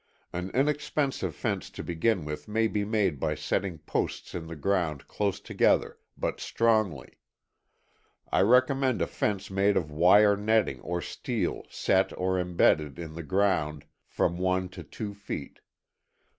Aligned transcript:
An 0.33 0.49
inexpensive 0.55 1.35
fence 1.35 1.69
to 1.69 1.83
begin 1.83 2.25
with 2.25 2.47
may 2.47 2.67
be 2.67 2.83
made 2.83 3.19
by 3.19 3.35
setting 3.35 3.77
posts 3.77 4.33
in 4.33 4.47
the 4.47 4.55
ground 4.55 5.07
close 5.07 5.39
together, 5.39 5.99
but 6.17 6.39
strongly. 6.39 7.19
I 8.31 8.41
recommend 8.41 9.03
a 9.03 9.05
fence 9.05 9.51
made 9.51 9.77
of 9.77 9.91
wire 9.91 10.35
netting 10.35 10.79
or 10.79 11.01
steel 11.03 11.67
set 11.69 12.17
or 12.17 12.39
inbedded 12.39 12.97
in 12.97 13.13
the 13.13 13.21
ground 13.21 13.85
from 14.07 14.39
one 14.39 14.69
to 14.69 14.81
two 14.81 15.13
feet. 15.13 15.59